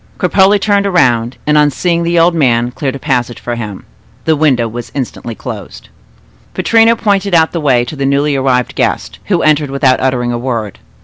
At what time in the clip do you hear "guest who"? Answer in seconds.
8.73-9.43